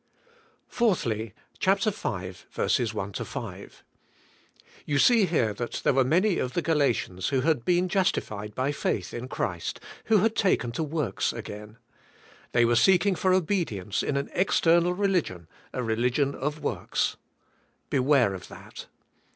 4. 0.67 0.95
Chapter 1.59 1.91
5:1 1.91 3.15
5. 3.23 3.83
You 4.87 4.97
see 4.97 5.25
here 5.27 5.53
that 5.53 5.73
there 5.83 5.93
were 5.93 6.03
many 6.03 6.39
of 6.39 6.53
the 6.53 6.63
Galatians, 6.63 7.27
who 7.27 7.41
had 7.41 7.63
been 7.63 7.87
justified 7.87 8.55
by 8.55 8.71
faith 8.71 9.13
in 9.13 9.27
Christ, 9.27 9.79
who 10.05 10.17
had 10.17 10.35
taken 10.35 10.71
to 10.71 10.81
works 10.83 11.31
again. 11.31 11.77
They 12.51 12.65
were 12.65 12.75
seeking 12.75 13.13
for 13.13 13.31
obedience 13.31 14.01
in 14.01 14.17
an 14.17 14.31
external 14.33 14.95
re 14.95 15.07
lig 15.07 15.29
ion, 15.29 15.47
a 15.71 15.83
religion 15.83 16.33
of 16.33 16.63
works. 16.63 17.17
Beware 17.91 18.33
of 18.33 18.47
that. 18.47 18.87